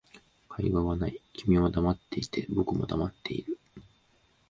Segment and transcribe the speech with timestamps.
[0.49, 3.59] 会話はない、君は黙っていて、僕も黙っている